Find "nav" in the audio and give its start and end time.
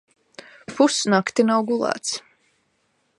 1.51-1.69